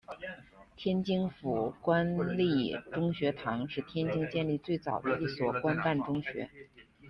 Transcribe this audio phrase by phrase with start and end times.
[0.75, 6.49] 天津府官立中学堂是天津建立最早的一所官办中学。